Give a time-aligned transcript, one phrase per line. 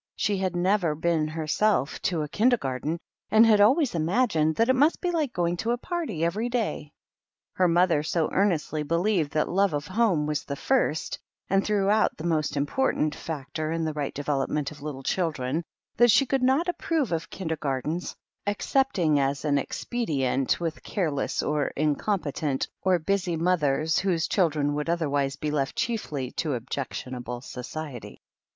[0.15, 2.97] She had never been herself to a Kindergarten,
[3.29, 6.91] and had always imagined that it must be like going to a party every day.
[7.53, 11.19] Her mother so earnestly believed that love of home was the first,
[11.51, 15.63] and throughout the most important, factor in the right development of little children,
[15.97, 18.15] that she could not approve of Kindergartens,
[18.47, 24.73] except ing as an expedient with careless, or incom petent, or busy mothers, whose children
[24.73, 28.19] would otherwise be left chiefly to objectionable society.